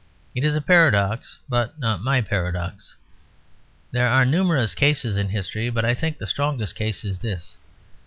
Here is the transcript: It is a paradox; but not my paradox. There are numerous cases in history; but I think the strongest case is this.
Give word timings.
It 0.33 0.43
is 0.43 0.55
a 0.55 0.61
paradox; 0.61 1.37
but 1.47 1.77
not 1.77 2.01
my 2.03 2.21
paradox. 2.21 2.95
There 3.91 4.07
are 4.09 4.25
numerous 4.25 4.73
cases 4.73 5.15
in 5.15 5.29
history; 5.29 5.69
but 5.69 5.85
I 5.85 5.93
think 5.93 6.17
the 6.17 6.25
strongest 6.25 6.73
case 6.75 7.05
is 7.05 7.19
this. 7.19 7.55